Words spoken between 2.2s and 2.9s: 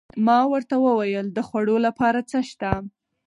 څه شته؟